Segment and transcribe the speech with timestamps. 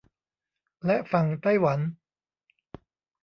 [0.85, 1.79] และฝั่งไต้หวัน